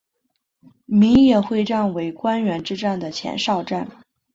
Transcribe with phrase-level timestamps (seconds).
[0.87, 3.87] 米野会战为关原之战的前哨战。